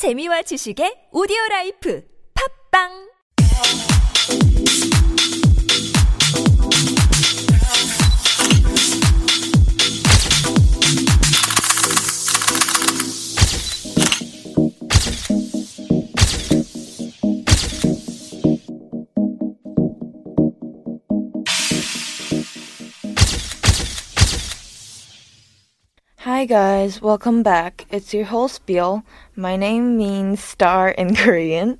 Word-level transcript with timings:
재미와 0.00 0.40
지식의 0.48 1.12
오디오 1.12 1.36
라이프. 1.50 2.00
팝빵 2.32 2.88
Hi 26.40 26.46
guys, 26.46 27.02
welcome 27.02 27.42
back. 27.42 27.84
It's 27.90 28.14
your 28.14 28.24
host 28.24 28.64
Bill. 28.64 29.04
My 29.36 29.56
name 29.56 29.98
means 29.98 30.42
star 30.42 30.88
in 31.02 31.14
Korean. 31.14 31.78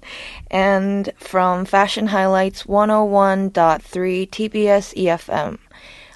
And 0.50 1.10
from 1.16 1.64
Fashion 1.64 2.08
Highlights 2.08 2.64
101.3 2.64 3.52
TBS 4.28 4.92
EFM. 5.02 5.56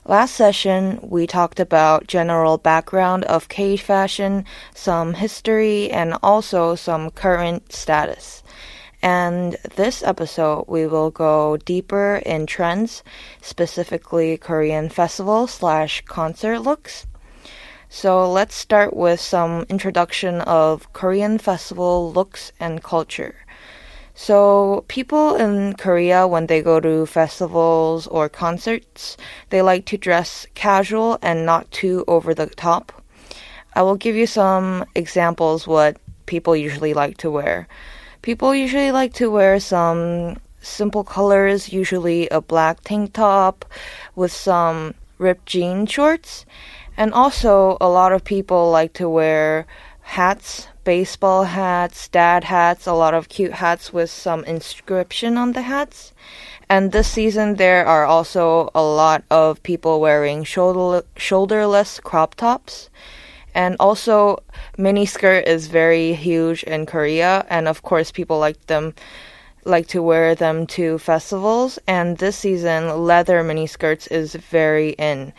Last 0.05 0.35
session, 0.35 0.99
we 1.01 1.27
talked 1.27 1.59
about 1.59 2.07
general 2.07 2.59
background 2.59 3.25
of 3.25 3.49
K 3.49 3.79
fashion, 3.79 4.45
some 4.75 5.15
history, 5.15 5.91
and 5.91 6.19
also 6.23 6.75
some 6.75 7.11
current 7.13 7.73
status. 7.73 8.43
And 9.01 9.57
this 9.77 10.03
episode, 10.03 10.67
we 10.69 10.87
will 10.87 11.11
go 11.11 11.57
deeper 11.57 12.17
in 12.27 12.45
trends, 12.45 13.03
specifically 13.41 14.37
Korean 14.37 14.91
festival 14.91 15.47
slash 15.47 16.03
concert 16.03 16.59
looks. 16.59 17.07
So 17.97 18.29
let's 18.29 18.57
start 18.57 18.97
with 18.97 19.21
some 19.21 19.67
introduction 19.69 20.41
of 20.41 20.93
Korean 20.93 21.39
festival 21.39 22.11
looks 22.11 22.51
and 22.59 22.83
culture. 22.83 23.37
So 24.17 24.85
people 24.89 25.37
in 25.37 25.75
Korea, 25.75 26.27
when 26.27 26.49
they 26.49 26.61
go 26.61 26.81
to 26.81 27.07
festivals 27.07 28.09
or 28.09 28.29
concerts, 28.29 29.17
they 29.51 29.63
like 29.63 29.85
to 29.87 29.97
dress 29.97 30.45
casual 30.57 31.21
and 31.23 31.47
not 31.47 31.71
too 31.71 32.03
over 32.09 32.35
the 32.35 32.49
top. 32.49 32.91
I 33.77 33.83
will 33.83 33.95
give 33.95 34.17
you 34.17 34.27
some 34.27 34.87
examples 34.97 35.65
what 35.65 35.97
people 36.27 36.57
usually 36.57 36.95
like 36.95 37.17
to 37.19 37.31
wear. 37.31 37.69
People 38.23 38.57
usually 38.57 38.91
like 38.91 39.15
to 39.15 39.31
wear 39.31 39.61
some 39.61 40.39
simple 40.61 41.05
colors, 41.05 41.73
usually 41.73 42.29
a 42.31 42.41
black 42.41 42.81
tank 42.83 43.13
top 43.13 43.65
with 44.17 44.33
some 44.33 44.95
ripped 45.19 45.47
jean 45.47 45.87
shorts 45.87 46.45
and 46.97 47.13
also, 47.13 47.77
a 47.81 47.89
lot 47.89 48.13
of 48.13 48.25
people 48.25 48.71
like 48.71 48.93
to 48.95 49.09
wear 49.09 49.67
hats, 50.03 50.69
baseball 50.85 51.45
hats, 51.45 52.09
dad 52.09 52.45
hats, 52.45 52.87
a 52.87 52.93
lot 52.93 53.15
of 53.15 53.29
cute 53.29 53.55
hats 53.55 53.93
with 53.93 54.11
some 54.11 54.45
inscription 54.45 55.37
on 55.39 55.53
the 55.53 55.63
hats. 55.63 56.13
And 56.69 56.93
this 56.93 57.09
season, 57.09 57.57
there 57.57 57.87
are 57.87 58.05
also 58.05 58.71
a 58.75 58.83
lot 58.83 59.25
of 59.31 59.63
people 59.63 60.01
wearing 60.01 60.45
shoulder, 60.45 61.05
shoulderless 61.17 62.01
crop 62.03 62.35
tops. 62.35 62.91
And 63.55 63.77
also, 63.79 64.43
mini 64.77 65.07
skirt 65.07 65.47
is 65.47 65.69
very 65.69 66.15
huge 66.15 66.65
in 66.65 66.87
Korea, 66.87 67.47
and 67.49 67.69
of 67.69 67.83
course, 67.83 68.11
people 68.11 68.39
like 68.39 68.67
them 68.67 68.95
like 69.65 69.87
to 69.89 70.03
wear 70.03 70.35
them 70.35 70.67
to 70.67 70.99
festivals. 70.99 71.79
And 71.87 72.19
this 72.19 72.37
season, 72.37 73.05
leather 73.05 73.43
mini 73.43 73.67
skirts 73.67 74.07
is 74.09 74.35
very 74.35 74.91
in. 74.91 75.33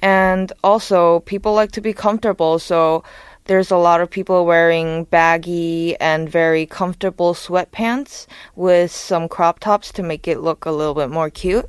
And 0.00 0.52
also, 0.62 1.20
people 1.20 1.54
like 1.54 1.72
to 1.72 1.80
be 1.80 1.92
comfortable, 1.92 2.58
so 2.58 3.02
there's 3.44 3.70
a 3.70 3.76
lot 3.76 4.00
of 4.00 4.10
people 4.10 4.44
wearing 4.44 5.04
baggy 5.04 5.96
and 5.96 6.28
very 6.28 6.66
comfortable 6.66 7.34
sweatpants 7.34 8.26
with 8.54 8.92
some 8.92 9.28
crop 9.28 9.58
tops 9.58 9.90
to 9.92 10.02
make 10.02 10.28
it 10.28 10.40
look 10.40 10.66
a 10.66 10.70
little 10.70 10.94
bit 10.94 11.10
more 11.10 11.30
cute. 11.30 11.68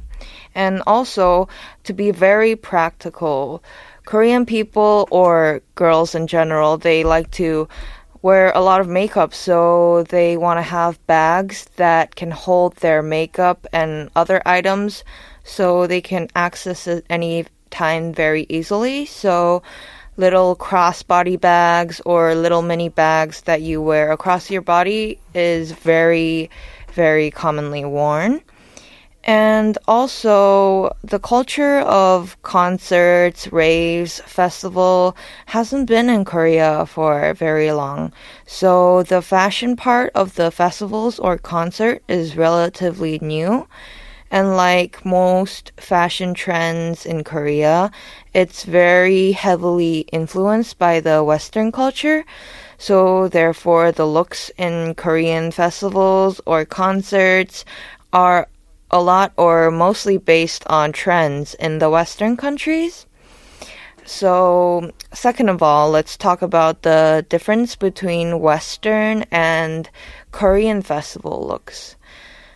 And 0.53 0.83
also, 0.85 1.47
to 1.85 1.93
be 1.93 2.11
very 2.11 2.55
practical, 2.55 3.63
Korean 4.05 4.45
people 4.45 5.07
or 5.09 5.61
girls 5.75 6.13
in 6.13 6.27
general, 6.27 6.77
they 6.77 7.03
like 7.03 7.31
to 7.31 7.67
wear 8.21 8.51
a 8.53 8.61
lot 8.61 8.81
of 8.81 8.87
makeup, 8.87 9.33
so 9.33 10.03
they 10.09 10.35
want 10.35 10.57
to 10.57 10.61
have 10.61 11.05
bags 11.07 11.65
that 11.77 12.15
can 12.15 12.31
hold 12.31 12.75
their 12.77 13.01
makeup 13.01 13.65
and 13.71 14.09
other 14.15 14.41
items 14.45 15.03
so 15.43 15.87
they 15.87 16.01
can 16.01 16.27
access 16.35 16.87
any 17.09 17.45
time 17.71 18.13
very 18.13 18.45
easily. 18.49 19.05
So 19.05 19.63
little 20.17 20.55
crossbody 20.55 21.39
bags 21.39 22.01
or 22.05 22.35
little 22.35 22.61
mini 22.61 22.89
bags 22.89 23.41
that 23.41 23.61
you 23.61 23.81
wear 23.81 24.11
across 24.11 24.51
your 24.51 24.61
body 24.61 25.19
is 25.33 25.71
very, 25.71 26.49
very 26.93 27.31
commonly 27.31 27.85
worn. 27.85 28.41
And 29.23 29.77
also, 29.87 30.95
the 31.03 31.19
culture 31.19 31.79
of 31.79 32.41
concerts, 32.41 33.51
raves, 33.51 34.19
festival 34.21 35.15
hasn't 35.45 35.87
been 35.87 36.09
in 36.09 36.23
Korea 36.23 36.85
for 36.85 37.33
very 37.33 37.71
long. 37.71 38.13
So 38.45 39.03
the 39.03 39.21
fashion 39.21 39.75
part 39.75 40.11
of 40.15 40.35
the 40.35 40.51
festivals 40.51 41.19
or 41.19 41.37
concert 41.37 42.01
is 42.07 42.37
relatively 42.37 43.19
new. 43.21 43.67
And 44.31 44.55
like 44.55 45.03
most 45.05 45.71
fashion 45.77 46.33
trends 46.33 47.05
in 47.05 47.23
Korea, 47.23 47.91
it's 48.33 48.63
very 48.63 49.31
heavily 49.31 50.01
influenced 50.11 50.77
by 50.77 50.99
the 50.99 51.23
Western 51.23 51.71
culture. 51.71 52.25
So 52.77 53.27
therefore, 53.27 53.91
the 53.91 54.05
looks 54.05 54.51
in 54.57 54.95
Korean 54.95 55.51
festivals 55.51 56.39
or 56.45 56.63
concerts 56.63 57.65
are 58.13 58.47
a 58.91 59.01
lot 59.01 59.33
or 59.37 59.71
mostly 59.71 60.17
based 60.17 60.63
on 60.67 60.91
trends 60.91 61.53
in 61.55 61.79
the 61.79 61.89
Western 61.89 62.37
countries. 62.37 63.05
So, 64.05 64.91
second 65.13 65.49
of 65.49 65.61
all, 65.61 65.91
let's 65.91 66.17
talk 66.17 66.41
about 66.41 66.81
the 66.81 67.23
difference 67.29 67.75
between 67.75 68.39
Western 68.39 69.23
and 69.29 69.87
Korean 70.31 70.81
festival 70.81 71.45
looks. 71.45 71.95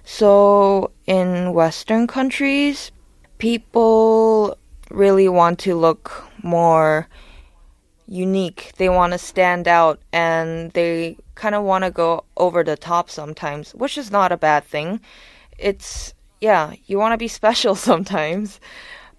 So 0.03 0.91
in 1.05 1.53
Western 1.53 2.07
countries, 2.07 2.91
people 3.37 4.57
really 4.89 5.29
want 5.29 5.59
to 5.59 5.75
look 5.75 6.23
more 6.43 7.07
unique. 8.07 8.73
They 8.77 8.89
want 8.89 9.13
to 9.13 9.17
stand 9.17 9.67
out 9.67 9.99
and 10.11 10.71
they 10.71 11.17
kind 11.35 11.55
of 11.55 11.63
want 11.63 11.83
to 11.83 11.91
go 11.91 12.25
over 12.37 12.63
the 12.63 12.75
top 12.75 13.09
sometimes, 13.09 13.73
which 13.73 13.97
is 13.97 14.11
not 14.11 14.31
a 14.31 14.37
bad 14.37 14.65
thing. 14.65 14.99
It's, 15.57 16.13
yeah, 16.41 16.73
you 16.85 16.99
want 16.99 17.13
to 17.13 17.17
be 17.17 17.27
special 17.39 17.75
sometimes. 17.75 18.59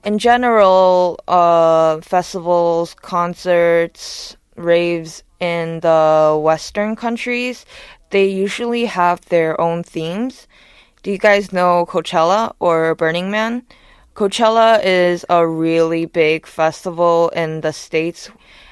In 0.05 0.19
general, 0.19 1.19
uh, 1.27 2.01
festivals, 2.03 2.95
concerts, 2.95 4.37
raves 4.57 5.23
in 5.41 5.81
the 5.81 6.39
Western 6.43 6.95
countries, 6.95 7.65
they 8.11 8.27
usually 8.27 8.85
have 8.85 9.25
their 9.27 9.61
own 9.61 9.83
themes. 9.83 10.47
Do 11.05 11.11
you 11.11 11.19
guys 11.19 11.53
know 11.53 11.85
Coachella 11.85 12.55
or 12.61 12.95
Burning 12.95 13.31
Man? 13.31 13.63
Coachella 14.15 14.83
is 14.83 15.27
a 15.29 15.47
really 15.47 16.07
big 16.07 16.47
festival 16.47 17.29
in 17.37 17.61
the 17.61 17.75
States, 17.75 18.31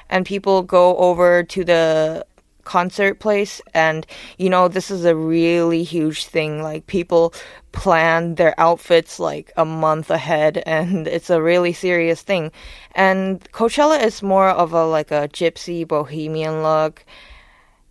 and 0.09 0.25
people 0.25 0.63
go 0.63 0.97
over 0.97 1.43
to 1.43 1.63
the 1.63 2.25
concert 2.63 3.19
place 3.19 3.61
and 3.75 4.07
you 4.37 4.49
know 4.49 4.67
this 4.69 4.89
is 4.89 5.03
a 5.03 5.15
really 5.15 5.83
huge 5.83 6.25
thing 6.25 6.63
like 6.63 6.87
people 6.87 7.33
plan 7.73 8.35
their 8.35 8.57
outfits 8.57 9.19
like 9.19 9.51
a 9.57 9.65
month 9.65 10.09
ahead 10.09 10.57
and 10.65 11.05
it's 11.05 11.29
a 11.29 11.41
really 11.41 11.73
serious 11.73 12.21
thing 12.21 12.49
and 12.95 13.43
Coachella 13.51 14.01
is 14.01 14.23
more 14.23 14.47
of 14.47 14.71
a 14.71 14.85
like 14.85 15.11
a 15.11 15.27
gypsy 15.27 15.85
bohemian 15.85 16.63
look 16.63 17.05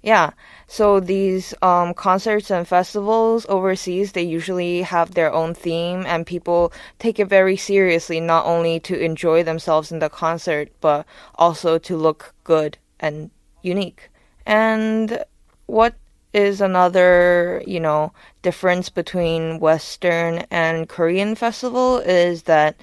yeah 0.03 0.31
so 0.73 1.01
these 1.01 1.53
um, 1.61 1.93
concerts 1.93 2.51
and 2.51 2.67
festivals 2.67 3.45
overseas, 3.51 4.13
they 4.13 4.23
usually 4.23 4.81
have 4.81 5.13
their 5.13 5.31
own 5.31 5.53
theme, 5.53 6.07
and 6.07 6.27
people 6.27 6.73
take 6.99 7.21
it 7.21 7.27
very 7.27 7.59
seriously, 7.59 8.21
not 8.21 8.47
only 8.47 8.81
to 8.81 8.99
enjoy 8.99 9.43
themselves 9.43 9.93
in 9.93 9.99
the 9.99 10.09
concert, 10.09 10.71
but 10.81 11.05
also 11.35 11.77
to 11.77 11.95
look 11.95 12.33
good 12.43 12.79
and 12.99 13.31
unique. 13.61 14.09
And 14.47 15.23
what 15.67 15.95
is 16.33 16.63
another, 16.63 17.63
you 17.67 17.79
know, 17.79 18.15
difference 18.41 18.89
between 18.89 19.61
Western 19.61 20.47
and 20.51 20.89
Korean 20.89 21.35
festival 21.35 21.99
is 21.99 22.45
that 22.45 22.77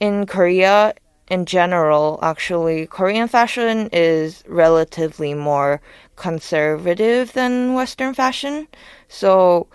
in 0.00 0.24
Korea, 0.24 0.94
in 1.28 1.46
general, 1.46 2.18
actually, 2.22 2.86
Korean 2.86 3.28
fashion 3.28 3.88
is 3.92 4.44
relatively 4.46 5.34
more 5.34 5.80
conservative 6.16 7.32
than 7.32 7.74
Western 7.74 8.14
fashion. 8.14 8.68
So, 9.08 9.66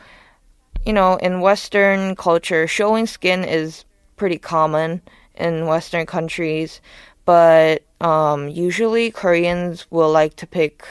you 0.85 0.93
know, 0.93 1.15
in 1.17 1.41
Western 1.41 2.15
culture, 2.15 2.67
showing 2.67 3.07
skin 3.07 3.43
is 3.43 3.85
pretty 4.17 4.37
common 4.37 5.01
in 5.35 5.65
Western 5.65 6.05
countries, 6.05 6.81
but 7.25 7.83
um, 8.01 8.49
usually 8.49 9.11
Koreans 9.11 9.89
will 9.89 10.11
like 10.11 10.35
to 10.37 10.47
pick 10.47 10.85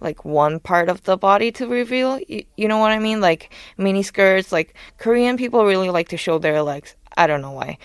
like 0.00 0.24
one 0.24 0.60
part 0.60 0.88
of 0.88 1.02
the 1.04 1.16
body 1.16 1.50
to 1.52 1.66
reveal. 1.66 2.20
You, 2.28 2.44
you 2.56 2.68
know 2.68 2.78
what 2.78 2.92
I 2.92 2.98
mean? 2.98 3.20
Like 3.20 3.52
mini 3.76 4.02
skirts. 4.02 4.52
Like 4.52 4.74
Korean 4.98 5.36
people 5.36 5.64
really 5.64 5.90
like 5.90 6.08
to 6.08 6.16
show 6.16 6.38
their 6.38 6.62
legs. 6.62 6.94
I 7.16 7.26
don't 7.26 7.42
know 7.42 7.52
why, 7.52 7.78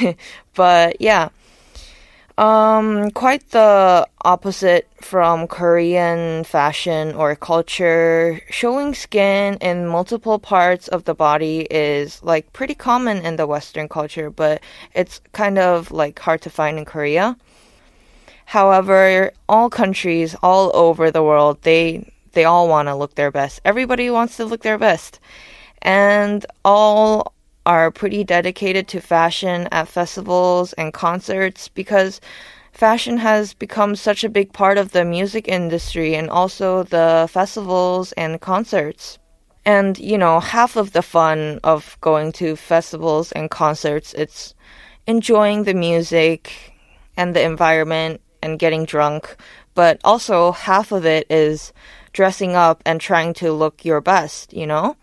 but 0.54 1.00
yeah. 1.00 1.28
Um, 2.40 3.10
quite 3.10 3.50
the 3.50 4.08
opposite 4.22 4.88
from 5.02 5.46
Korean 5.46 6.42
fashion 6.44 7.12
or 7.14 7.36
culture. 7.36 8.40
Showing 8.48 8.94
skin 8.94 9.58
in 9.60 9.86
multiple 9.86 10.38
parts 10.38 10.88
of 10.88 11.04
the 11.04 11.14
body 11.14 11.66
is 11.70 12.22
like 12.22 12.50
pretty 12.54 12.74
common 12.74 13.18
in 13.18 13.36
the 13.36 13.46
Western 13.46 13.90
culture, 13.90 14.30
but 14.30 14.62
it's 14.94 15.20
kind 15.32 15.58
of 15.58 15.90
like 15.90 16.18
hard 16.18 16.40
to 16.40 16.48
find 16.48 16.78
in 16.78 16.86
Korea. 16.86 17.36
However, 18.46 19.32
all 19.46 19.68
countries 19.68 20.34
all 20.42 20.70
over 20.74 21.10
the 21.10 21.22
world, 21.22 21.60
they 21.60 22.10
they 22.32 22.46
all 22.46 22.68
want 22.68 22.88
to 22.88 22.94
look 22.94 23.16
their 23.16 23.30
best. 23.30 23.60
Everybody 23.66 24.08
wants 24.08 24.38
to 24.38 24.46
look 24.46 24.62
their 24.62 24.78
best. 24.78 25.20
And 25.82 26.46
all 26.64 27.34
are 27.66 27.90
pretty 27.90 28.24
dedicated 28.24 28.88
to 28.88 29.00
fashion 29.00 29.68
at 29.70 29.88
festivals 29.88 30.72
and 30.74 30.92
concerts 30.92 31.68
because 31.68 32.20
fashion 32.72 33.18
has 33.18 33.54
become 33.54 33.94
such 33.94 34.24
a 34.24 34.28
big 34.28 34.52
part 34.52 34.78
of 34.78 34.92
the 34.92 35.04
music 35.04 35.48
industry 35.48 36.14
and 36.14 36.30
also 36.30 36.82
the 36.84 37.28
festivals 37.30 38.12
and 38.12 38.40
concerts. 38.40 39.18
And, 39.64 39.98
you 39.98 40.16
know, 40.16 40.40
half 40.40 40.76
of 40.76 40.92
the 40.92 41.02
fun 41.02 41.60
of 41.62 41.98
going 42.00 42.32
to 42.32 42.56
festivals 42.56 43.30
and 43.32 43.50
concerts, 43.50 44.14
it's 44.14 44.54
enjoying 45.06 45.64
the 45.64 45.74
music 45.74 46.72
and 47.16 47.36
the 47.36 47.42
environment 47.42 48.20
and 48.42 48.58
getting 48.58 48.86
drunk, 48.86 49.36
but 49.74 50.00
also 50.02 50.52
half 50.52 50.92
of 50.92 51.04
it 51.04 51.26
is 51.28 51.72
dressing 52.12 52.56
up 52.56 52.82
and 52.86 53.00
trying 53.00 53.34
to 53.34 53.52
look 53.52 53.84
your 53.84 54.00
best, 54.00 54.52
you 54.54 54.66
know? 54.66 54.96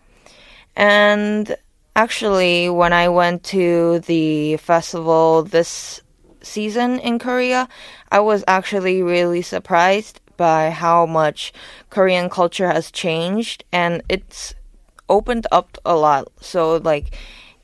And 0.74 1.56
actually, 1.98 2.70
when 2.70 2.92
I 2.92 3.08
went 3.08 3.42
to 3.54 3.98
the 4.06 4.56
festival 4.58 5.42
this 5.42 6.00
season 6.40 7.00
in 7.00 7.18
Korea, 7.18 7.68
I 8.12 8.20
was 8.20 8.44
actually 8.46 9.02
really 9.02 9.42
surprised 9.42 10.20
by 10.36 10.70
how 10.70 11.06
much 11.06 11.52
Korean 11.90 12.30
culture 12.30 12.68
has 12.70 12.92
changed 12.92 13.64
and 13.72 14.00
it's 14.08 14.54
opened 15.08 15.48
up 15.50 15.76
a 15.84 15.96
lot. 15.96 16.28
So, 16.40 16.76
like, 16.76 17.18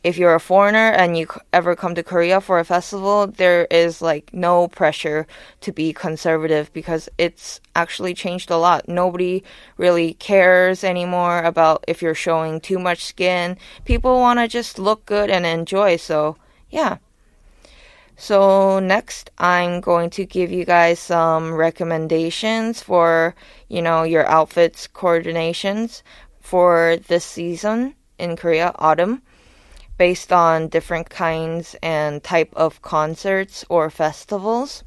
if 0.05 0.19
you're 0.19 0.35
a 0.35 0.41
foreigner 0.41 0.91
and 0.91 1.17
you 1.17 1.27
ever 1.55 1.75
come 1.75 1.95
to 1.95 2.03
Korea 2.03 2.39
for 2.43 2.61
a 2.61 2.65
festival, 2.65 3.27
there 3.27 3.65
is 3.71 4.03
like 4.03 4.35
no 4.35 4.69
pressure 4.69 5.27
to 5.63 5.73
be 5.73 5.95
conservative 5.95 6.71
because 6.75 7.09
it's 7.17 7.59
actually 7.75 8.13
changed 8.13 8.51
a 8.51 8.59
lot. 8.59 8.87
Nobody 8.87 9.43
really 9.79 10.13
cares 10.13 10.85
anymore 10.85 11.43
about 11.43 11.85
if 11.89 12.03
you're 12.03 12.15
showing 12.15 12.61
too 12.61 12.79
much 12.79 13.03
skin. 13.03 13.57
People 13.87 14.21
want 14.21 14.41
to 14.41 14.47
just 14.47 14.79
look 14.79 15.07
good 15.07 15.31
and 15.31 15.47
enjoy. 15.47 15.97
So, 15.97 16.37
yeah. 16.69 16.99
So, 18.17 18.81
next, 18.81 19.31
I'm 19.39 19.81
going 19.81 20.11
to 20.11 20.27
give 20.27 20.53
you 20.53 20.67
guys 20.67 21.01
some 21.01 21.55
recommendations 21.55 22.83
for, 22.83 23.35
you 23.69 23.81
know, 23.81 24.03
your 24.03 24.27
outfits 24.27 24.87
coordinations 24.87 26.03
for 26.41 26.99
this 27.09 27.25
season 27.25 27.95
in 28.19 28.37
Korea, 28.37 28.73
autumn 28.79 29.23
based 29.97 30.33
on 30.33 30.69
different 30.69 31.11
kinds 31.11 31.77
and 31.83 32.23
type 32.23 32.53
of 32.55 32.83
concerts 32.83 33.65
or 33.69 33.91
festivals. 33.91 34.85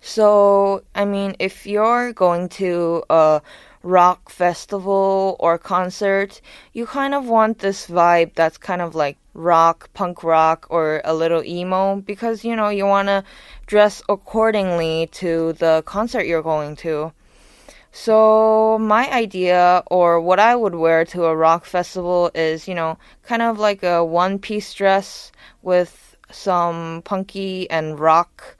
So, 0.00 0.82
I 0.94 1.04
mean, 1.04 1.34
if 1.38 1.66
you're 1.66 2.12
going 2.12 2.48
to 2.50 3.02
a 3.10 3.42
rock 3.82 4.30
festival 4.30 5.36
or 5.40 5.58
concert, 5.58 6.40
you 6.72 6.86
kind 6.86 7.14
of 7.14 7.26
want 7.26 7.58
this 7.58 7.86
vibe 7.88 8.34
that's 8.34 8.58
kind 8.58 8.80
of 8.80 8.94
like 8.94 9.16
rock, 9.34 9.90
punk 9.94 10.22
rock, 10.22 10.66
or 10.70 11.00
a 11.04 11.14
little 11.14 11.44
emo 11.44 11.96
because, 11.96 12.44
you 12.44 12.54
know, 12.54 12.68
you 12.68 12.86
want 12.86 13.08
to 13.08 13.24
dress 13.66 14.02
accordingly 14.08 15.08
to 15.12 15.52
the 15.54 15.82
concert 15.86 16.26
you're 16.26 16.42
going 16.42 16.76
to. 16.76 17.12
So, 17.92 18.78
my 18.78 19.10
idea 19.10 19.82
or 19.90 20.20
what 20.20 20.38
I 20.38 20.54
would 20.54 20.74
wear 20.74 21.04
to 21.06 21.24
a 21.24 21.36
rock 21.36 21.64
festival 21.64 22.30
is, 22.34 22.68
you 22.68 22.74
know, 22.74 22.98
kind 23.22 23.42
of 23.42 23.58
like 23.58 23.82
a 23.82 24.04
one 24.04 24.38
piece 24.38 24.72
dress 24.74 25.32
with 25.62 26.16
some 26.30 27.02
punky 27.04 27.68
and 27.70 27.98
rock 27.98 28.56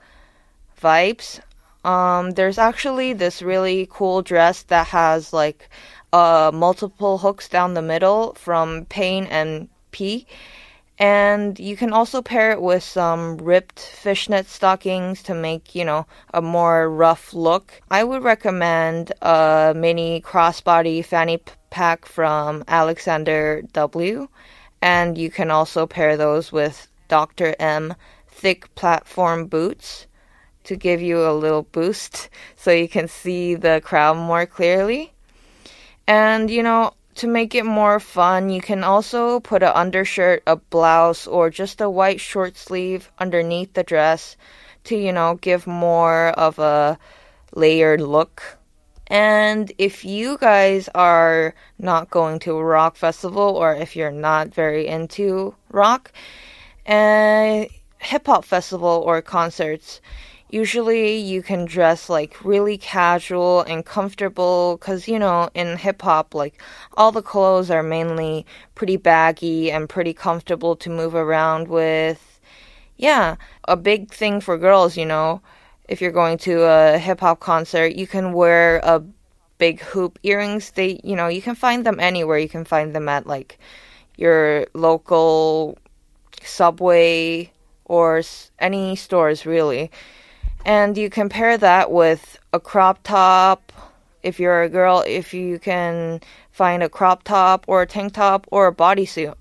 vibes. 0.81 1.39
Um, 1.85 2.31
there's 2.31 2.57
actually 2.57 3.13
this 3.13 3.41
really 3.41 3.87
cool 3.89 4.21
dress 4.21 4.63
that 4.63 4.87
has 4.87 5.31
like 5.31 5.69
uh, 6.11 6.51
multiple 6.53 7.19
hooks 7.19 7.47
down 7.47 7.73
the 7.73 7.81
middle 7.81 8.33
from 8.33 8.85
Pain 8.85 9.25
and 9.25 9.69
P 9.91 10.27
and 10.99 11.57
you 11.57 11.77
can 11.77 11.93
also 11.93 12.21
pair 12.21 12.51
it 12.51 12.61
with 12.61 12.83
some 12.83 13.37
ripped 13.37 13.79
fishnet 13.79 14.47
stockings 14.47 15.23
to 15.23 15.33
make, 15.33 15.73
you 15.73 15.85
know, 15.85 16.05
a 16.33 16.41
more 16.41 16.89
rough 16.89 17.33
look. 17.33 17.81
I 17.89 18.03
would 18.03 18.21
recommend 18.21 19.13
a 19.21 19.73
mini 19.75 20.19
crossbody 20.19 21.03
fanny 21.03 21.41
pack 21.69 22.05
from 22.05 22.65
Alexander 22.67 23.61
W. 23.71 24.27
And 24.81 25.17
you 25.17 25.31
can 25.31 25.51
also 25.51 25.87
pair 25.87 26.17
those 26.17 26.51
with 26.51 26.89
Dr. 27.07 27.55
M 27.59 27.95
thick 28.27 28.73
platform 28.75 29.47
boots 29.47 30.05
to 30.65 30.75
give 30.75 31.01
you 31.01 31.25
a 31.25 31.31
little 31.31 31.63
boost 31.63 32.29
so 32.57 32.71
you 32.71 32.89
can 32.89 33.07
see 33.07 33.55
the 33.55 33.81
crowd 33.85 34.17
more 34.17 34.45
clearly. 34.45 35.13
And 36.07 36.49
you 36.51 36.61
know, 36.61 36.91
to 37.19 37.27
make 37.27 37.53
it 37.53 37.65
more 37.65 37.99
fun, 37.99 38.49
you 38.49 38.61
can 38.61 38.81
also 38.81 39.41
put 39.41 39.61
an 39.61 39.73
undershirt, 39.75 40.41
a 40.47 40.55
blouse, 40.55 41.27
or 41.27 41.49
just 41.49 41.81
a 41.81 41.89
white 41.89 42.21
short 42.21 42.55
sleeve 42.55 43.11
underneath 43.19 43.73
the 43.73 43.83
dress 43.83 44.37
to, 44.85 44.95
you 44.95 45.11
know, 45.11 45.35
give 45.35 45.67
more 45.67 46.29
of 46.29 46.59
a 46.59 46.97
layered 47.53 47.99
look. 47.99 48.57
And 49.07 49.69
if 49.77 50.05
you 50.05 50.37
guys 50.37 50.87
are 50.95 51.53
not 51.77 52.09
going 52.09 52.39
to 52.39 52.55
a 52.55 52.63
rock 52.63 52.95
festival 52.95 53.57
or 53.57 53.75
if 53.75 53.97
you're 53.97 54.11
not 54.11 54.53
very 54.53 54.87
into 54.87 55.55
rock, 55.71 56.13
eh, 56.85 56.95
a 56.95 57.69
hip 57.97 58.27
hop 58.27 58.45
festival 58.45 59.03
or 59.05 59.21
concerts, 59.21 59.99
usually 60.49 61.17
you 61.17 61.41
can 61.43 61.65
dress 61.65 62.09
like 62.09 62.43
really 62.43 62.77
casual 62.77 63.61
and 63.61 63.85
comfortable 63.85 64.77
because 64.77 65.07
you 65.07 65.19
know 65.19 65.49
in 65.53 65.77
hip 65.77 66.01
hop 66.01 66.33
like 66.33 66.61
all 66.95 67.11
the 67.11 67.21
clothes 67.21 67.69
are 67.69 67.83
mainly 67.83 68.45
pretty 68.75 68.97
baggy 68.97 69.71
and 69.71 69.89
pretty 69.89 70.13
comfortable 70.13 70.75
to 70.75 70.89
move 70.89 71.15
around 71.15 71.67
with. 71.67 72.39
Yeah 72.97 73.35
a 73.65 73.77
big 73.77 74.11
thing 74.11 74.41
for 74.41 74.57
girls 74.57 74.97
you 74.97 75.05
know 75.05 75.41
if 75.87 76.01
you're 76.01 76.11
going 76.11 76.37
to 76.39 76.63
a 76.63 76.97
hip 76.97 77.21
hop 77.21 77.39
concert 77.39 77.95
you 77.95 78.07
can 78.07 78.33
wear 78.33 78.79
a 78.83 79.03
big 79.59 79.81
hoop 79.81 80.17
earrings. 80.23 80.71
They 80.71 80.99
you 81.03 81.15
know 81.15 81.27
you 81.27 81.41
can 81.41 81.55
find 81.55 81.85
them 81.85 81.99
anywhere. 81.99 82.39
You 82.39 82.49
can 82.49 82.65
find 82.65 82.95
them 82.95 83.07
at 83.07 83.27
like 83.27 83.59
your 84.17 84.65
local 84.73 85.77
subway 86.41 87.51
or 87.85 88.21
any 88.59 88.95
stores 88.95 89.45
really 89.45 89.91
and 90.69 90.95
you 90.99 91.09
compare 91.09 91.57
that 91.57 91.89
with 91.91 92.37
a 92.53 92.59
crop 92.59 92.99
top. 93.03 93.73
If 94.21 94.39
you're 94.39 94.61
a 94.61 94.69
girl, 94.69 95.03
if 95.07 95.33
you 95.33 95.57
can 95.57 96.21
find 96.51 96.83
a 96.83 96.89
crop 96.89 97.23
top 97.23 97.65
or 97.67 97.81
a 97.81 97.87
tank 97.87 98.13
top 98.13 98.45
or 98.51 98.67
a 98.67 98.75
bodysuit. 98.75 99.33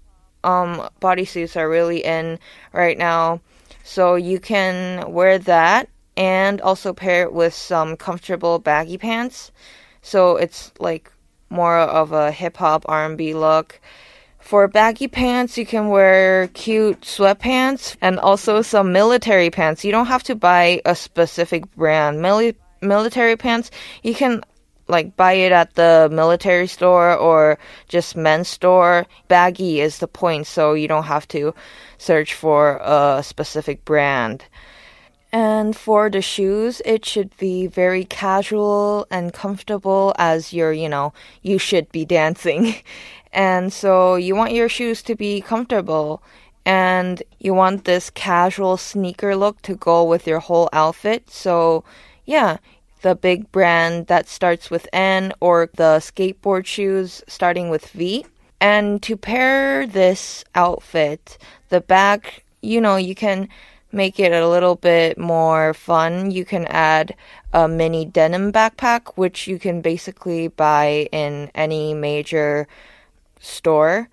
Um, 0.43 0.89
bodysuits 1.03 1.55
are 1.55 1.69
really 1.69 2.03
in 2.03 2.39
right 2.73 2.97
now. 2.97 3.43
So 3.85 4.15
you 4.15 4.41
can 4.41 5.13
wear 5.13 5.39
that 5.41 5.91
and 6.17 6.63
also 6.63 6.95
pair 6.95 7.25
it 7.25 7.35
with 7.35 7.53
some 7.53 7.99
comfortable 7.99 8.59
baggy 8.59 8.97
pants. 8.97 9.53
So 10.01 10.37
it's 10.37 10.73
like 10.81 11.13
more 11.51 11.77
of 11.77 12.13
a 12.13 12.33
hip 12.33 12.57
hop 12.57 12.87
R&B 12.89 13.35
look. 13.35 13.83
For 14.39 14.67
baggy 14.69 15.09
pants, 15.09 15.59
you 15.59 15.67
can 15.67 15.89
wear 15.89 16.49
cute 16.49 17.03
sweatpants 17.03 17.97
and 18.01 18.19
also 18.19 18.63
some 18.63 18.93
military 18.93 19.51
pants. 19.51 19.85
You 19.85 19.93
don't 19.93 20.07
have 20.07 20.23
to 20.25 20.35
buy 20.35 20.81
a 20.85 20.95
specific 20.95 21.71
brand. 21.77 22.19
Mili- 22.19 22.55
military 22.81 23.37
pants, 23.37 23.71
you 24.03 24.15
can 24.15 24.43
like 24.89 25.17
buy 25.17 25.35
it 25.35 25.53
at 25.53 25.75
the 25.75 26.09
military 26.11 26.67
store 26.67 27.15
or 27.15 27.59
just 27.89 28.17
men's 28.17 28.49
store. 28.49 29.07
Baggy 29.29 29.81
is 29.81 29.99
the 29.99 30.09
point, 30.09 30.47
so 30.47 30.73
you 30.73 30.89
don't 30.89 31.05
have 31.05 31.29
to 31.29 31.55
search 31.99 32.33
for 32.33 32.81
a 32.83 33.23
specific 33.23 33.85
brand. 33.85 34.45
And 35.31 35.77
for 35.77 36.09
the 36.09 36.23
shoes, 36.23 36.81
it 36.87 37.05
should 37.05 37.37
be 37.37 37.67
very 37.67 38.07
casual 38.07 39.07
and 39.11 39.31
comfortable 39.31 40.15
as 40.19 40.55
you're, 40.55 40.73
you 40.73 40.89
know, 40.89 41.13
you 41.43 41.59
should 41.59 41.93
be 41.93 42.07
dancing. 42.07 42.75
And 43.33 43.73
so 43.73 44.17
you 44.17 44.35
want 44.35 44.53
your 44.53 44.69
shoes 44.69 45.03
to 45.03 45.15
be 45.15 45.41
comfortable 45.41 46.23
and 46.65 47.23
you 47.39 47.55
want 47.55 47.85
this 47.85 48.11
casual 48.11 48.77
sneaker 48.77 49.35
look 49.37 49.63
to 49.63 49.75
go 49.75 50.05
with 50.05 50.27
your 50.27 50.41
whole 50.41 50.69
outfit. 50.73 51.31
So, 51.31 51.85
yeah, 52.27 52.59
the 53.03 53.15
big 53.15 53.51
brand 53.53 54.07
that 54.09 54.29
starts 54.29 54.71
with 54.71 54.89
N 54.93 55.33
or 55.41 55.71
the 55.75 55.99
skateboard 55.99 56.67
shoes 56.67 57.23
starting 57.27 57.71
with 57.71 57.89
V. 57.89 58.27
And 58.61 59.03
to 59.05 59.17
pair 59.17 59.87
this 59.87 60.45
outfit, 60.55 61.39
the 61.69 61.81
bag, 61.81 62.43
you 62.61 62.81
know, 62.81 62.97
you 62.97 63.15
can 63.15 63.49
make 63.93 64.19
it 64.21 64.33
a 64.33 64.49
little 64.49 64.75
bit 64.75 65.17
more 65.17 65.73
fun. 65.73 66.31
You 66.31 66.45
can 66.45 66.67
add 66.67 67.15
a 67.53 67.69
mini 67.69 68.05
denim 68.05 68.53
backpack, 68.53 69.13
which 69.15 69.47
you 69.47 69.59
can 69.59 69.81
basically 69.81 70.49
buy 70.49 71.09
in 71.13 71.51
any 71.55 71.95
major 71.95 72.67
store. 73.41 74.09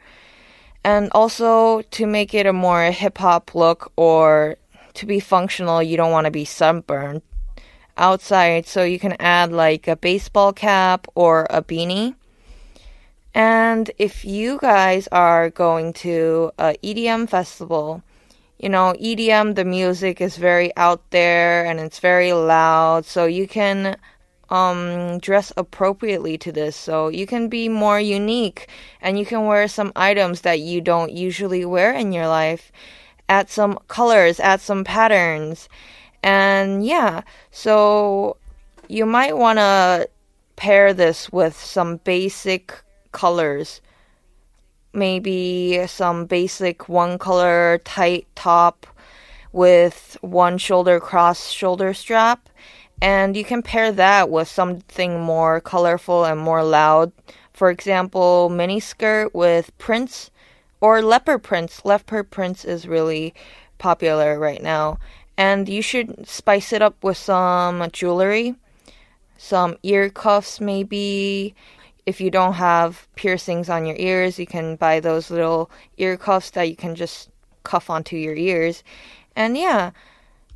And 0.83 1.09
also 1.13 1.81
to 1.81 2.05
make 2.05 2.33
it 2.33 2.45
a 2.45 2.53
more 2.53 2.91
hip 2.91 3.17
hop 3.17 3.55
look 3.55 3.91
or 3.95 4.57
to 4.93 5.05
be 5.05 5.19
functional, 5.19 5.81
you 5.81 5.97
don't 5.97 6.11
want 6.11 6.25
to 6.25 6.31
be 6.31 6.45
sunburned 6.45 7.21
outside. 7.97 8.65
So 8.65 8.83
you 8.83 8.99
can 8.99 9.15
add 9.19 9.51
like 9.51 9.87
a 9.87 9.95
baseball 9.95 10.53
cap 10.53 11.07
or 11.15 11.47
a 11.49 11.61
beanie. 11.61 12.15
And 13.33 13.91
if 13.97 14.23
you 14.23 14.59
guys 14.61 15.09
are 15.11 15.49
going 15.49 15.93
to 15.93 16.51
a 16.57 16.75
EDM 16.81 17.27
festival, 17.29 18.01
you 18.59 18.69
know, 18.69 18.95
EDM, 18.97 19.55
the 19.55 19.65
music 19.65 20.21
is 20.21 20.37
very 20.37 20.75
out 20.77 21.09
there 21.11 21.65
and 21.65 21.79
it's 21.79 21.99
very 21.99 22.31
loud. 22.31 23.05
So 23.05 23.25
you 23.25 23.47
can 23.47 23.97
um, 24.49 25.19
dress 25.19 25.51
appropriately 25.57 26.37
to 26.39 26.51
this. 26.51 26.75
So 26.75 27.07
you 27.07 27.25
can 27.25 27.49
be 27.49 27.69
more 27.69 27.99
unique 27.99 28.67
and 29.01 29.17
you 29.17 29.25
can 29.25 29.45
wear 29.45 29.67
some 29.67 29.91
items 29.95 30.41
that 30.41 30.59
you 30.59 30.81
don't 30.81 31.11
usually 31.11 31.65
wear 31.65 31.93
in 31.93 32.11
your 32.11 32.27
life. 32.27 32.71
Add 33.27 33.49
some 33.49 33.79
colors, 33.87 34.39
add 34.39 34.61
some 34.61 34.83
patterns. 34.83 35.67
And 36.21 36.85
yeah, 36.85 37.21
so 37.51 38.37
you 38.87 39.05
might 39.05 39.37
want 39.37 39.59
to 39.59 40.09
pair 40.55 40.93
this 40.93 41.31
with 41.31 41.55
some 41.55 41.97
basic 41.97 42.73
colors. 43.11 43.81
Maybe 44.93 45.85
some 45.87 46.25
basic 46.25 46.87
one 46.87 47.17
color 47.17 47.81
tight 47.83 48.27
top 48.35 48.87
with 49.51 50.17
one 50.21 50.57
shoulder 50.57 50.99
cross 50.99 51.49
shoulder 51.49 51.93
strap 51.93 52.49
and 53.01 53.35
you 53.35 53.43
can 53.43 53.61
pair 53.61 53.91
that 53.91 54.29
with 54.29 54.47
something 54.47 55.19
more 55.19 55.61
colorful 55.61 56.25
and 56.25 56.39
more 56.39 56.63
loud. 56.63 57.11
For 57.53 57.69
example, 57.69 58.49
mini 58.49 58.79
skirt 58.79 59.33
with 59.33 59.77
prints 59.77 60.31
or 60.81 61.01
leopard 61.01 61.43
prints. 61.43 61.83
Leopard 61.85 62.31
prints 62.31 62.65
is 62.65 62.87
really 62.87 63.33
popular 63.77 64.39
right 64.39 64.61
now. 64.61 64.99
And 65.37 65.67
you 65.67 65.81
should 65.81 66.27
spice 66.27 66.71
it 66.71 66.81
up 66.81 67.03
with 67.03 67.17
some 67.17 67.89
jewelry, 67.91 68.55
some 69.37 69.77
ear 69.83 70.09
cuffs 70.09 70.61
maybe. 70.61 71.53
If 72.05 72.21
you 72.21 72.29
don't 72.29 72.53
have 72.53 73.07
piercings 73.15 73.69
on 73.69 73.85
your 73.85 73.97
ears, 73.97 74.39
you 74.39 74.45
can 74.45 74.75
buy 74.75 74.99
those 74.99 75.31
little 75.31 75.69
ear 75.97 76.17
cuffs 76.17 76.51
that 76.51 76.69
you 76.69 76.75
can 76.75 76.95
just 76.95 77.29
cuff 77.63 77.89
onto 77.89 78.15
your 78.15 78.35
ears. 78.35 78.83
And 79.35 79.57
yeah, 79.57 79.91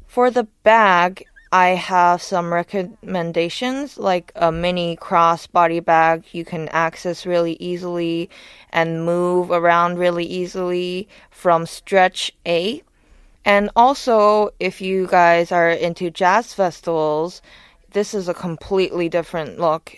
for 0.07 0.31
the 0.31 0.45
bag, 0.63 1.25
I 1.51 1.69
have 1.69 2.21
some 2.21 2.53
recommendations 2.53 3.97
like 3.97 4.31
a 4.35 4.51
mini 4.51 4.95
crossbody 4.95 5.83
bag 5.83 6.25
you 6.31 6.45
can 6.45 6.69
access 6.69 7.25
really 7.25 7.57
easily 7.59 8.29
and 8.69 9.03
move 9.03 9.49
around 9.49 9.97
really 9.97 10.25
easily 10.25 11.07
from 11.31 11.65
Stretch 11.65 12.31
A. 12.45 12.83
And 13.43 13.71
also, 13.75 14.51
if 14.59 14.79
you 14.79 15.07
guys 15.07 15.51
are 15.51 15.71
into 15.71 16.11
jazz 16.11 16.53
festivals, 16.53 17.41
this 17.93 18.13
is 18.13 18.27
a 18.27 18.35
completely 18.35 19.09
different 19.09 19.59
look. 19.59 19.97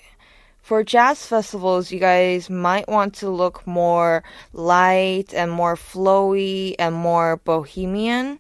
For 0.62 0.86
jazz 0.86 1.26
festivals, 1.26 1.92
you 1.92 2.00
guys 2.00 2.50
might 2.50 2.88
want 2.88 3.14
to 3.16 3.30
look 3.30 3.68
more 3.68 4.24
light 4.54 5.34
and 5.34 5.52
more 5.52 5.76
flowy 5.76 6.76
and 6.80 6.96
more 6.96 7.38
bohemian. 7.38 8.40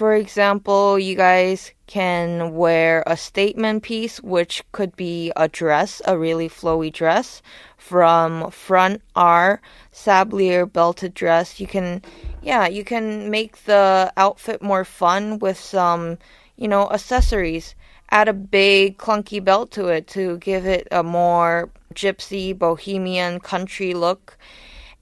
For 0.00 0.14
example, 0.14 0.98
you 0.98 1.14
guys 1.14 1.72
can 1.86 2.54
wear 2.54 3.04
a 3.06 3.18
statement 3.18 3.82
piece, 3.82 4.18
which 4.22 4.64
could 4.72 4.96
be 4.96 5.30
a 5.36 5.46
dress, 5.46 6.00
a 6.06 6.16
really 6.16 6.48
flowy 6.48 6.90
dress 6.90 7.42
from 7.76 8.50
front 8.50 9.02
R 9.14 9.60
sablier 9.92 10.64
belted 10.64 11.12
dress. 11.12 11.60
You 11.60 11.66
can, 11.66 12.00
yeah, 12.40 12.66
you 12.66 12.82
can 12.82 13.28
make 13.28 13.64
the 13.64 14.10
outfit 14.16 14.62
more 14.62 14.86
fun 14.86 15.38
with 15.38 15.60
some, 15.60 16.16
you 16.56 16.66
know, 16.66 16.88
accessories. 16.90 17.74
Add 18.10 18.28
a 18.28 18.32
big 18.32 18.96
clunky 18.96 19.44
belt 19.44 19.70
to 19.72 19.88
it 19.88 20.06
to 20.16 20.38
give 20.38 20.64
it 20.64 20.88
a 20.90 21.02
more 21.02 21.68
gypsy, 21.94 22.58
bohemian, 22.58 23.38
country 23.38 23.92
look. 23.92 24.38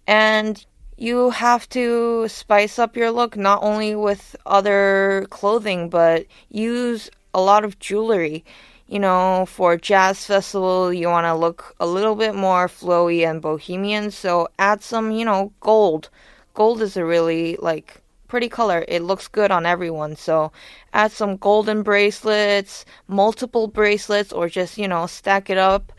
And 0.08 0.66
you 0.98 1.30
have 1.30 1.68
to 1.68 2.26
spice 2.28 2.76
up 2.78 2.96
your 2.96 3.12
look 3.12 3.36
not 3.36 3.62
only 3.62 3.94
with 3.94 4.34
other 4.44 5.26
clothing, 5.30 5.88
but 5.88 6.26
use 6.50 7.08
a 7.32 7.40
lot 7.40 7.64
of 7.64 7.78
jewelry. 7.78 8.44
You 8.88 8.98
know, 8.98 9.46
for 9.46 9.76
jazz 9.76 10.24
festival, 10.24 10.92
you 10.92 11.08
want 11.08 11.26
to 11.26 11.34
look 11.34 11.76
a 11.78 11.86
little 11.86 12.16
bit 12.16 12.34
more 12.34 12.66
flowy 12.68 13.28
and 13.28 13.40
bohemian, 13.40 14.10
so 14.10 14.48
add 14.58 14.82
some, 14.82 15.12
you 15.12 15.24
know, 15.24 15.52
gold. 15.60 16.08
Gold 16.54 16.82
is 16.82 16.96
a 16.96 17.04
really 17.04 17.56
like 17.60 18.00
pretty 18.26 18.48
color. 18.48 18.84
It 18.88 19.02
looks 19.02 19.28
good 19.28 19.50
on 19.50 19.66
everyone. 19.66 20.16
So 20.16 20.52
add 20.92 21.12
some 21.12 21.36
golden 21.36 21.82
bracelets, 21.82 22.84
multiple 23.06 23.68
bracelets, 23.68 24.32
or 24.32 24.48
just, 24.48 24.78
you 24.78 24.88
know, 24.88 25.06
stack 25.06 25.48
it 25.48 25.58
up 25.58 25.92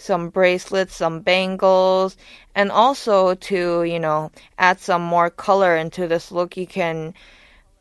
some 0.00 0.28
bracelets, 0.30 0.96
some 0.96 1.20
bangles, 1.20 2.16
and 2.54 2.70
also 2.70 3.34
to, 3.34 3.84
you 3.84 4.00
know, 4.00 4.30
add 4.58 4.80
some 4.80 5.02
more 5.02 5.30
color 5.30 5.76
into 5.76 6.08
this 6.08 6.32
look, 6.32 6.56
you 6.56 6.66
can 6.66 7.14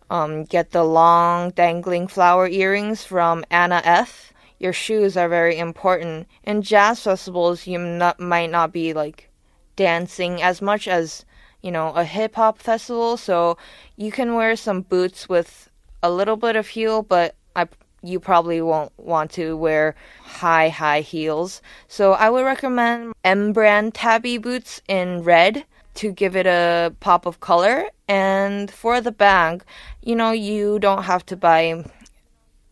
um, 0.10 0.44
get 0.44 0.72
the 0.72 0.84
long 0.84 1.52
dangling 1.52 2.08
flower 2.08 2.48
earrings 2.48 3.04
from 3.04 3.46
Anna 3.50 3.82
F. 3.84 4.34
Your 4.60 4.74
shoes 4.74 5.16
are 5.16 5.30
very 5.30 5.58
important. 5.58 6.28
In 6.44 6.62
jazz 6.62 7.02
festivals, 7.02 7.66
you 7.66 7.80
not, 7.80 8.20
might 8.20 8.52
not 8.52 8.72
be 8.72 8.94
like 8.94 9.30
dancing 9.76 10.42
as 10.42 10.62
much 10.62 10.88
as, 10.88 11.26
you 11.62 11.72
know, 11.72 11.90
a 11.94 12.04
hip 12.04 12.36
hop 12.36 12.60
festival, 12.60 13.16
so 13.16 13.58
you 13.96 14.12
can 14.12 14.36
wear 14.36 14.56
some 14.56 14.82
boots 14.82 15.30
with 15.30 15.70
a 16.04 16.12
little 16.12 16.36
bit 16.36 16.56
of 16.56 16.68
heel, 16.68 17.02
but 17.02 17.36
I 17.56 17.68
you 18.02 18.20
probably 18.20 18.62
won't 18.62 18.92
want 18.98 19.32
to 19.32 19.56
wear 19.58 19.96
high, 20.22 20.70
high 20.70 21.02
heels. 21.02 21.62
So 21.88 22.14
I 22.14 22.30
would 22.30 22.46
recommend 22.46 23.14
M 23.24 23.54
brand 23.54 23.94
tabi 23.94 24.38
boots 24.38 24.82
in 24.88 25.24
red 25.24 25.66
to 25.96 26.12
give 26.12 26.36
it 26.36 26.46
a 26.46 26.94
pop 27.00 27.26
of 27.26 27.40
color. 27.40 27.86
And 28.08 28.72
for 28.72 29.02
the 29.02 29.12
bag, 29.12 29.64
you 30.02 30.16
know, 30.16 30.32
you 30.32 30.80
don't 30.80 31.04
have 31.04 31.26
to 31.28 31.36
buy 31.36 31.84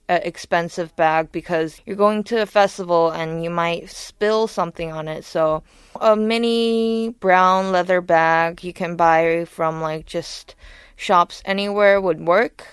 an 0.09 0.21
expensive 0.23 0.95
bag 0.95 1.31
because 1.31 1.81
you're 1.85 1.97
going 1.97 2.23
to 2.23 2.41
a 2.41 2.45
festival 2.45 3.11
and 3.11 3.43
you 3.43 3.49
might 3.49 3.89
spill 3.89 4.47
something 4.47 4.91
on 4.91 5.07
it. 5.07 5.25
So 5.25 5.63
a 5.99 6.15
mini 6.15 7.09
brown 7.19 7.71
leather 7.71 8.01
bag 8.01 8.63
you 8.63 8.73
can 8.73 8.95
buy 8.95 9.45
from 9.45 9.81
like 9.81 10.05
just 10.05 10.55
shops 10.95 11.41
anywhere 11.45 11.99
would 11.99 12.25
work. 12.25 12.65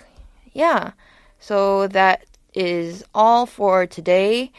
Yeah. 0.53 0.93
So 1.41 1.89
that 1.89 2.25
is 2.55 3.05
all 3.15 3.47
for 3.47 3.87
today. 3.87 4.53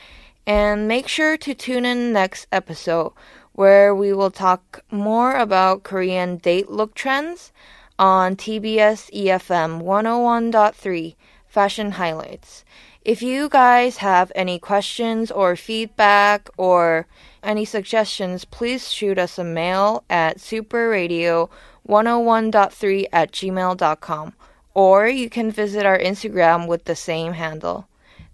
And 0.45 0.87
make 0.87 1.07
sure 1.07 1.37
to 1.37 1.55
tune 1.55 1.85
in 1.85 2.13
next 2.13 2.47
episode 2.51 3.13
where 3.53 3.95
we 3.95 4.13
will 4.13 4.31
talk 4.31 4.83
more 4.91 5.35
about 5.35 5.83
Korean 5.83 6.37
date 6.37 6.69
look 6.69 6.93
trends 6.93 7.51
on 7.97 8.35
TBS 8.35 9.09
EFM 9.13 9.81
101.3 9.81 11.15
Fashion 11.47 11.91
Highlights. 11.91 12.65
If 13.01 13.21
you 13.21 13.47
guys 13.49 13.97
have 13.97 14.31
any 14.35 14.59
questions 14.59 15.31
or 15.31 15.55
feedback 15.55 16.49
or 16.57 17.07
any 17.41 17.63
suggestions, 17.63 18.43
please 18.43 18.91
shoot 18.91 19.17
us 19.17 19.37
a 19.37 19.43
mail 19.43 20.03
at 20.09 20.39
superradio101.3 20.39 23.05
at 23.13 23.31
gmail.com 23.31 24.33
or 24.75 25.08
you 25.08 25.29
can 25.29 25.50
visit 25.50 25.86
our 25.86 25.98
Instagram 25.98 26.67
with 26.67 26.86
the 26.86 26.96
same 26.96 27.34
handle. 27.34 27.88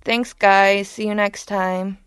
Thanks, 0.03 0.33
guys. 0.33 0.89
See 0.89 1.07
you 1.07 1.15
next 1.15 1.45
time. 1.45 1.99